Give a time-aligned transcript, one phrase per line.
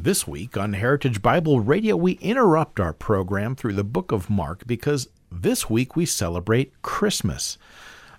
[0.00, 4.64] This week on Heritage Bible Radio, we interrupt our program through the book of Mark
[4.64, 7.58] because this week we celebrate Christmas.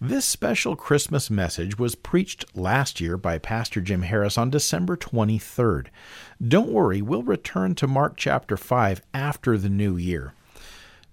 [0.00, 5.88] This special Christmas message was preached last year by Pastor Jim Harris on December 23rd.
[6.46, 10.32] Don't worry, we'll return to Mark chapter 5 after the new year.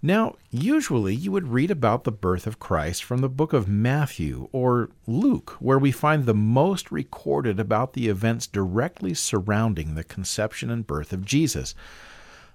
[0.03, 4.49] Now, usually you would read about the birth of Christ from the book of Matthew
[4.51, 10.71] or Luke, where we find the most recorded about the events directly surrounding the conception
[10.71, 11.75] and birth of Jesus.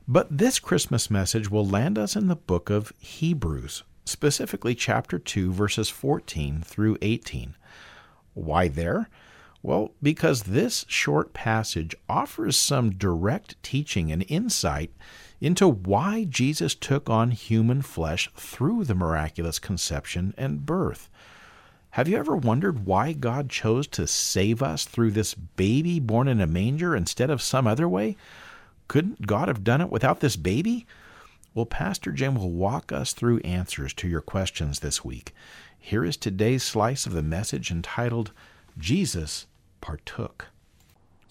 [0.09, 5.53] But this Christmas message will land us in the book of Hebrews, specifically chapter 2,
[5.53, 7.55] verses 14 through 18.
[8.35, 9.09] Why there?
[9.63, 14.93] Well, because this short passage offers some direct teaching and insight
[15.41, 21.09] into why Jesus took on human flesh through the miraculous conception and birth.
[21.91, 26.41] Have you ever wondered why God chose to save us through this baby born in
[26.41, 28.17] a manger instead of some other way?
[28.89, 30.87] Couldn't God have done it without this baby?
[31.55, 35.35] Well, Pastor Jim will walk us through answers to your questions this week.
[35.79, 38.33] Here is today's slice of the message entitled
[38.79, 39.47] Jesus
[39.81, 40.49] Partook.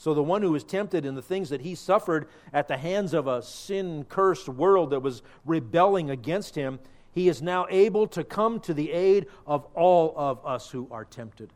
[0.06, 3.16] So, the one who was tempted in the things that he suffered at the hands
[3.16, 6.78] of a sin cursed world that was rebelling against him,
[7.12, 11.06] he is now able to come to the aid of all of us who are
[11.06, 11.50] tempted.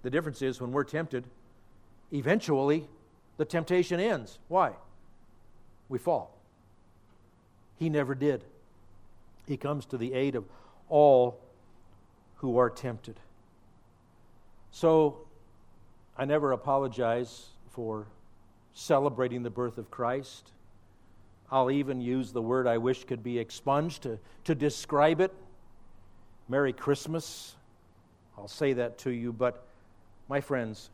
[0.00, 1.24] The difference is when we're tempted,
[2.10, 2.88] eventually
[3.36, 4.38] the temptation ends.
[4.48, 4.72] Why?
[5.90, 6.34] We fall.
[7.78, 8.44] He never did.
[9.46, 10.46] He comes to the aid of
[10.88, 11.38] all
[12.36, 13.20] who are tempted.
[14.70, 15.26] So,
[16.16, 18.06] I never apologize for
[18.74, 20.50] celebrating the birth of Christ.
[21.50, 25.32] I'll even use the word I wish could be expunged to, to describe it.
[26.48, 27.56] Merry Christmas.
[28.36, 29.66] I'll say that to you, but
[30.28, 30.90] my friends,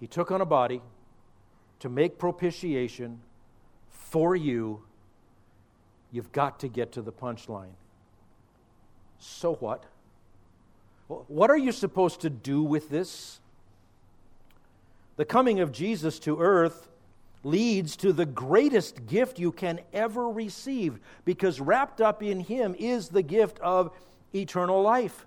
[0.00, 0.80] He took on a body
[1.80, 3.20] to make propitiation
[3.88, 4.82] for you.
[6.12, 7.74] You've got to get to the punchline.
[9.18, 9.84] So what?
[11.08, 13.40] What are you supposed to do with this?
[15.16, 16.88] The coming of Jesus to earth
[17.44, 23.08] leads to the greatest gift you can ever receive because wrapped up in Him is
[23.08, 23.92] the gift of
[24.34, 25.26] eternal life.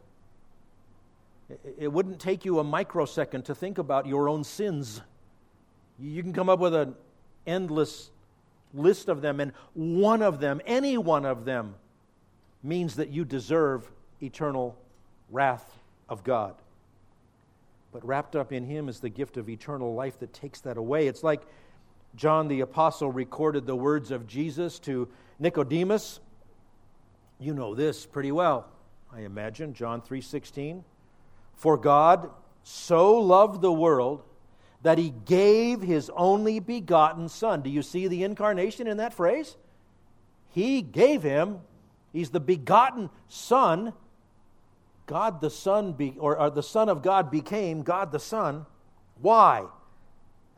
[1.78, 5.02] It wouldn't take you a microsecond to think about your own sins.
[5.98, 6.96] You can come up with an
[7.46, 8.10] endless
[8.74, 11.76] list of them, and one of them, any one of them,
[12.62, 13.90] means that you deserve
[14.22, 14.78] eternal
[15.30, 16.56] wrath of God.
[17.98, 21.08] But wrapped up in him is the gift of eternal life that takes that away.
[21.08, 21.42] It's like
[22.16, 25.10] John the Apostle recorded the words of Jesus to
[25.40, 26.20] Nicodemus.
[27.40, 28.70] You know this pretty well,
[29.12, 30.84] I imagine, John 3:16.
[31.56, 32.30] For God
[32.62, 34.22] so loved the world
[34.84, 37.64] that he gave his only begotten son.
[37.64, 39.58] Do you see the incarnation in that phrase?
[40.50, 41.62] He gave him,
[42.14, 43.94] he's the begotten son
[45.08, 48.66] God the Son, be, or, or the Son of God became God the Son.
[49.20, 49.66] Why?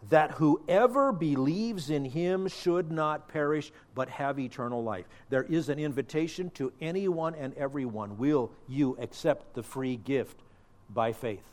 [0.10, 5.06] That whoever believes in him should not perish, but have eternal life.
[5.30, 8.18] There is an invitation to anyone and everyone.
[8.18, 10.42] Will you accept the free gift
[10.90, 11.44] by faith?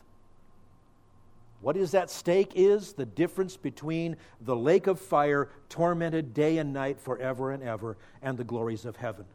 [1.61, 6.71] What is at stake is the difference between the lake of fire, tormented day and
[6.71, 9.25] night forever and ever, and the glories of heaven.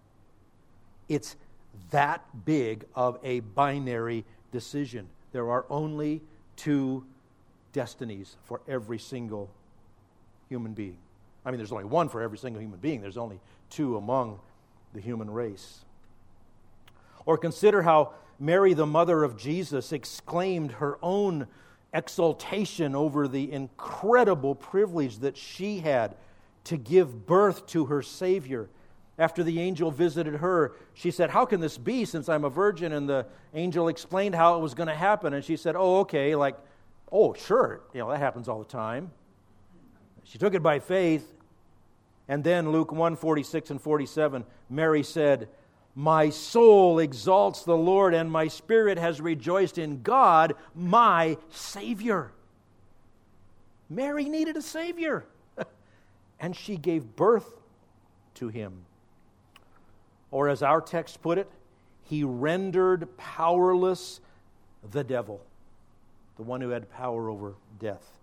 [1.08, 1.36] It's
[1.90, 5.08] that big of a binary decision.
[5.32, 6.22] There are only
[6.56, 7.04] two
[7.72, 9.50] destinies for every single
[10.48, 10.98] human being.
[11.44, 13.40] I mean, there's only one for every single human being, there's only
[13.70, 14.38] two among
[14.92, 15.80] the human race.
[17.24, 21.46] Or consider how Mary, the mother of Jesus, exclaimed her own
[21.94, 26.16] exultation over the incredible privilege that she had
[26.64, 28.68] to give birth to her Savior
[29.18, 32.92] after the angel visited her, she said, How can this be since I'm a virgin?
[32.92, 35.34] And the angel explained how it was going to happen.
[35.34, 36.56] And she said, Oh, okay, like,
[37.10, 37.80] oh, sure.
[37.92, 39.10] You know, that happens all the time.
[40.24, 41.34] She took it by faith.
[42.28, 45.48] And then Luke 1 46 and 47, Mary said,
[45.94, 52.32] My soul exalts the Lord, and my spirit has rejoiced in God, my Savior.
[53.90, 55.26] Mary needed a Savior,
[56.40, 57.60] and she gave birth
[58.36, 58.86] to him.
[60.32, 61.48] Or as our text put it,
[62.02, 64.20] he rendered powerless
[64.90, 65.40] the devil,
[66.36, 68.18] the one who had power over death.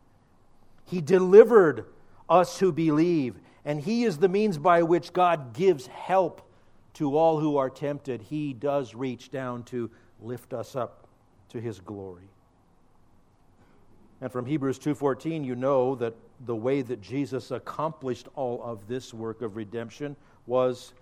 [0.86, 1.86] He delivered
[2.28, 6.42] us who believe, and he is the means by which God gives help
[6.96, 8.24] to all who are tempted.
[8.24, 9.90] He does reach down to
[10.22, 11.08] lift us up
[11.50, 12.30] to his glory.
[14.22, 16.16] And from Hebrews 2:14 you know that
[16.46, 20.16] the way that Jesus accomplished all of this work of redemption
[20.46, 20.94] was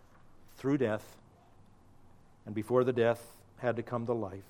[0.58, 1.18] through death.
[2.46, 3.22] And before the death
[3.58, 4.44] had to come the life.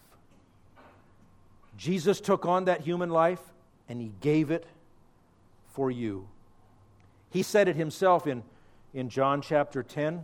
[1.77, 3.41] Jesus took on that human life
[3.87, 4.65] and he gave it
[5.73, 6.27] for you.
[7.29, 8.43] He said it himself in,
[8.93, 10.23] in John chapter 10.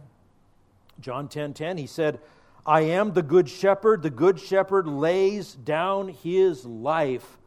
[0.99, 2.19] John 10 10, he said,
[2.65, 4.03] I am the good shepherd.
[4.03, 7.37] The good shepherd lays down his life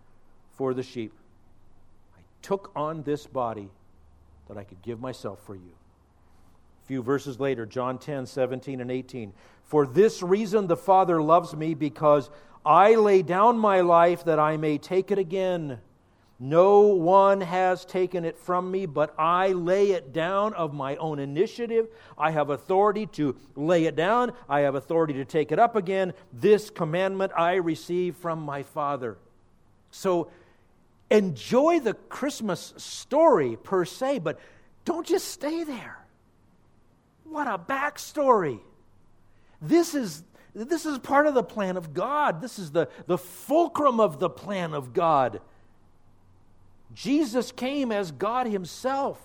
[0.56, 1.12] for the sheep.
[2.16, 3.70] I took on this body
[4.48, 5.72] that I could give myself for you.
[6.86, 9.32] Few verses later, John 10, 17, and 18.
[9.64, 12.30] For this reason the Father loves me, because
[12.64, 15.80] I lay down my life that I may take it again.
[16.38, 21.18] No one has taken it from me, but I lay it down of my own
[21.18, 21.88] initiative.
[22.18, 26.12] I have authority to lay it down, I have authority to take it up again.
[26.32, 29.16] This commandment I receive from my Father.
[29.90, 30.30] So
[31.10, 34.38] enjoy the Christmas story per se, but
[34.84, 36.05] don't just stay there.
[37.28, 38.60] What a backstory.
[39.60, 40.22] This is,
[40.54, 42.40] this is part of the plan of God.
[42.40, 45.40] This is the, the fulcrum of the plan of God.
[46.94, 49.20] Jesus came as God Himself,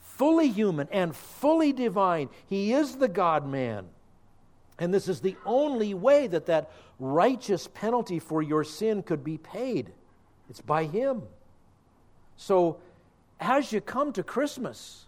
[0.00, 2.28] fully human and fully divine.
[2.46, 3.86] He is the God man.
[4.78, 9.38] And this is the only way that that righteous penalty for your sin could be
[9.38, 9.92] paid.
[10.50, 11.22] It's by Him.
[12.36, 12.78] So,
[13.38, 15.04] as you come to Christmas,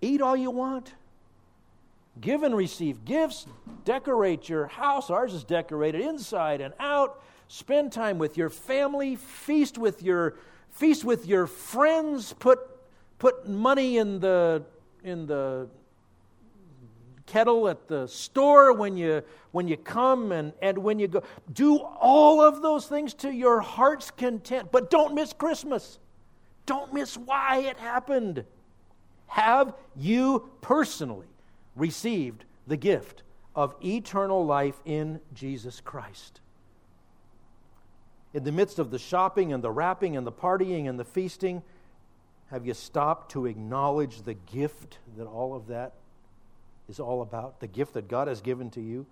[0.00, 0.94] eat all you want,
[2.20, 3.46] give and receive gifts,
[3.84, 5.10] decorate your house.
[5.10, 7.22] Ours is decorated inside and out.
[7.48, 10.36] Spend time with your family, feast with your
[10.70, 12.58] feast with your friends, put
[13.18, 14.62] put money in the
[15.02, 15.68] in the
[17.26, 19.22] kettle at the store when you
[19.52, 21.22] when you come and, and when you go.
[21.52, 24.70] Do all of those things to your heart's content.
[24.72, 25.98] But don't miss christmas.
[26.66, 28.44] Don't miss why it happened.
[29.26, 31.26] Have you personally
[31.78, 33.22] received the gift
[33.54, 36.40] of eternal life in jesus christ
[38.34, 41.62] in the midst of the shopping and the wrapping and the partying and the feasting
[42.50, 45.92] have you stopped to acknowledge the gift that all of that
[46.88, 49.06] is all about, the gift that God has given to you?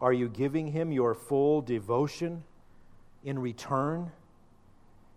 [0.00, 2.44] Are you giving Him your full devotion
[3.24, 4.12] in return?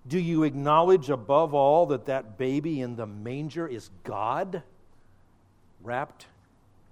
[0.07, 4.63] Do you acknowledge above all that that baby in the manger is God
[5.83, 6.25] wrapped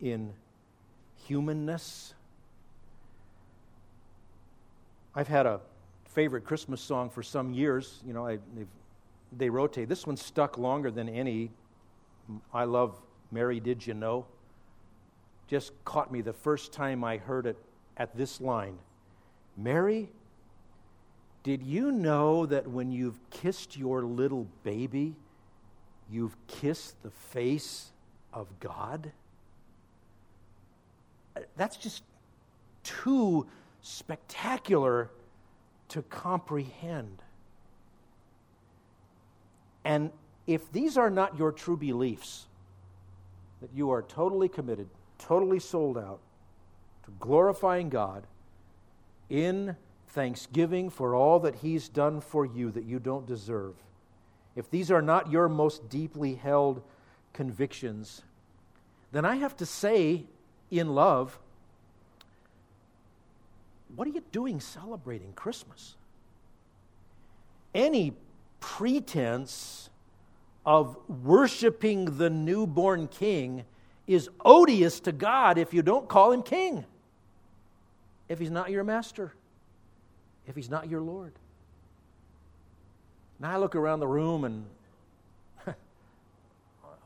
[0.05, 0.33] in
[1.25, 2.13] humanness?
[5.13, 5.59] I've had a
[6.05, 8.01] favorite Christmas song for some years.
[8.05, 8.39] You know, I,
[9.35, 9.89] they rotate.
[9.89, 11.51] This one stuck longer than any.
[12.31, 12.99] Mm, I love
[13.31, 14.25] Mary, Did You Know?
[15.47, 17.57] just caught me the first time I heard it
[17.97, 18.77] at this line
[19.57, 20.09] Mary,
[21.43, 25.15] did you know that when you've kissed your little baby,
[26.11, 27.91] you've kissed the face
[28.33, 29.11] of God?
[31.57, 32.03] That's just
[32.83, 33.47] too
[33.81, 35.09] spectacular
[35.89, 37.21] to comprehend.
[39.83, 40.11] And
[40.47, 42.47] if these are not your true beliefs,
[43.61, 46.19] that you are totally committed totally sold out
[47.05, 48.25] to glorifying God
[49.29, 49.75] in
[50.09, 53.75] thanksgiving for all that He's done for you that you don't deserve,
[54.55, 56.81] if these are not your most deeply held
[57.33, 58.21] convictions,
[59.11, 60.25] then I have to say,
[60.79, 61.37] in love,
[63.95, 65.95] what are you doing celebrating Christmas?
[67.73, 68.13] Any
[68.59, 69.89] pretense
[70.65, 73.63] of worshiping the newborn king
[74.07, 76.85] is odious to God if you don't call him king,
[78.27, 79.33] if he's not your master,
[80.47, 81.33] if he's not your Lord.
[83.39, 84.65] Now I look around the room and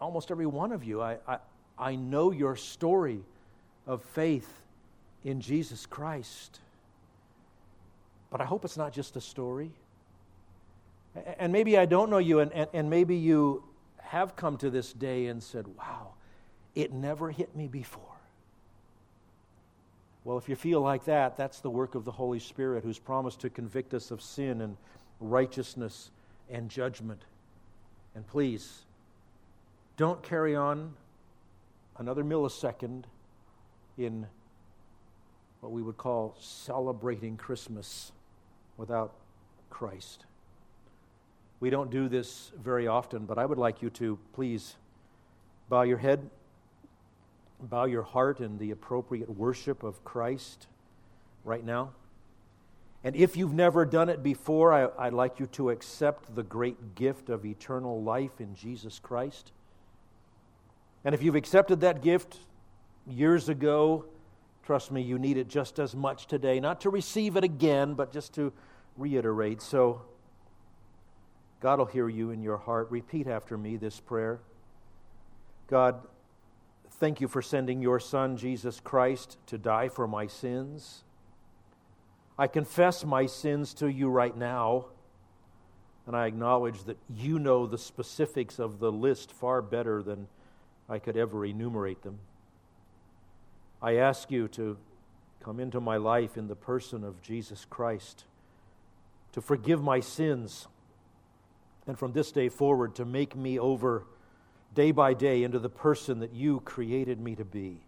[0.01, 1.37] almost every one of you, I, I,
[1.77, 3.21] I know your story
[3.89, 4.61] of faith
[5.25, 6.59] in Jesus Christ.
[8.29, 9.71] But I hope it's not just a story.
[11.39, 13.63] And maybe I don't know you, and, and, and maybe you
[13.97, 16.09] have come to this day and said, wow,
[16.75, 18.03] it never hit me before.
[20.23, 23.39] Well, if you feel like that, that's the work of the Holy Spirit who's promised
[23.41, 24.77] to convict us of sin and
[25.19, 26.11] righteousness
[26.51, 27.23] and judgment.
[28.13, 28.81] And please,
[29.97, 30.93] don't carry on
[31.97, 33.05] another millisecond
[33.99, 34.25] in
[35.59, 38.11] what we would call celebrating Christmas
[38.77, 39.13] without
[39.69, 40.25] Christ.
[41.59, 44.75] We don't do this very often, but I would like you to please
[45.67, 46.29] bow your head,
[47.61, 50.67] bow your heart in the appropriate worship of Christ
[51.43, 51.91] right now.
[53.03, 56.95] And if you've never done it before, I, would like you to accept the great
[56.95, 59.51] gift of eternal life in Jesus Christ.
[61.03, 62.37] And if you've accepted that gift
[63.09, 64.05] years ago,
[64.63, 66.59] trust me, you need it just as much today.
[66.59, 68.53] Not to receive it again, but just to
[68.97, 69.61] reiterate.
[69.61, 70.01] So,
[71.59, 72.89] God will hear you in your heart.
[72.89, 74.39] Repeat after me this prayer
[75.67, 76.01] God,
[76.93, 81.03] thank you for sending your Son, Jesus Christ, to die for my sins.
[82.37, 84.85] I confess my sins to you right now,
[86.07, 90.27] and I acknowledge that you know the specifics of the list far better than
[90.87, 92.19] I could ever enumerate them.
[93.81, 94.77] I ask you to
[95.41, 98.25] come into my life in the person of Jesus Christ,
[99.31, 100.67] to forgive my sins,
[101.87, 104.05] and from this day forward to make me over
[104.75, 107.81] day by day into the person that you created me to be.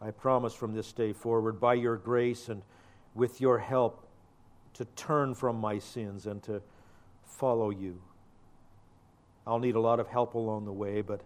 [0.00, 2.62] I promise from this day forward, by your grace and
[3.14, 4.08] with your help
[4.74, 6.62] to turn from my sins and to
[7.24, 8.00] follow you.
[9.46, 11.20] I'll need a lot of help along the way, but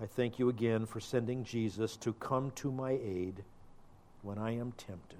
[0.00, 3.44] I thank you again for sending Jesus to come to my aid
[4.22, 5.18] when I am tempted.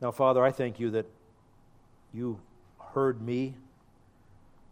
[0.00, 1.06] Now, Father, I thank you that
[2.12, 2.38] you
[2.92, 3.54] heard me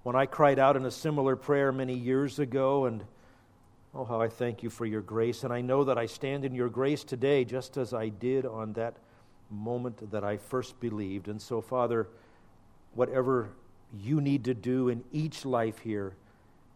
[0.02, 3.04] when I cried out in a similar prayer many years ago, and
[3.94, 5.44] Oh, how I thank you for your grace.
[5.44, 8.72] And I know that I stand in your grace today just as I did on
[8.72, 8.96] that
[9.50, 11.28] moment that I first believed.
[11.28, 12.08] And so, Father,
[12.94, 13.50] whatever
[13.94, 16.14] you need to do in each life here,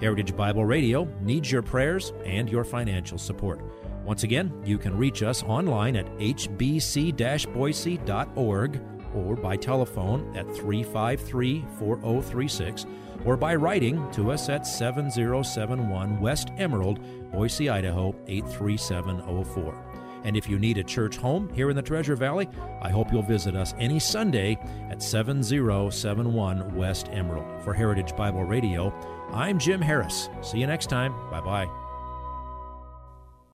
[0.00, 3.60] Heritage Bible Radio needs your prayers and your financial support.
[4.04, 8.80] Once again, you can reach us online at hbc boise.org
[9.14, 12.86] or by telephone at 353 4036
[13.24, 17.00] or by writing to us at 7071 West Emerald,
[17.32, 19.87] Boise, Idaho 83704.
[20.28, 22.50] And if you need a church home here in the Treasure Valley,
[22.82, 24.58] I hope you'll visit us any Sunday
[24.90, 27.46] at 7071 West Emerald.
[27.64, 28.92] For Heritage Bible Radio,
[29.32, 30.28] I'm Jim Harris.
[30.42, 31.14] See you next time.
[31.30, 31.87] Bye bye.